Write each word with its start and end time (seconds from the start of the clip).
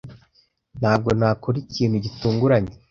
Ntabwo 0.79 1.09
nakora 1.19 1.57
ikintu 1.65 1.95
gitunguranye. 2.05 2.73